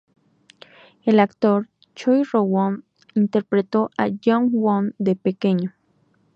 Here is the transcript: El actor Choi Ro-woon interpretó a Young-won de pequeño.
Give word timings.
El 1.05 1.19
actor 1.19 1.69
Choi 1.93 2.23
Ro-woon 2.23 2.85
interpretó 3.13 3.91
a 3.99 4.07
Young-won 4.07 4.95
de 4.97 5.15
pequeño. 5.15 5.75